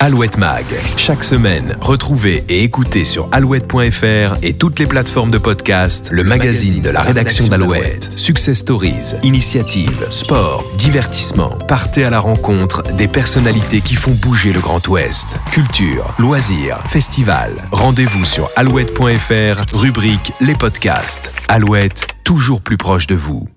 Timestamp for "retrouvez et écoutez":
1.80-3.04